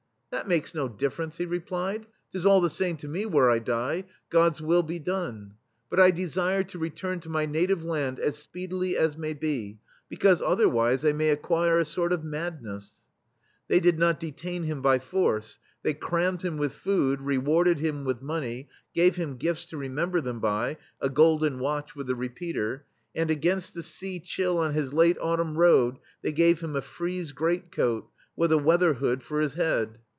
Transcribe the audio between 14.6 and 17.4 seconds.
him by force; they crammed him with food,